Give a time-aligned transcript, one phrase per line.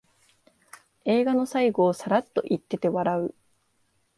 [1.05, 3.35] 映画の最後をサラッと言ってて笑う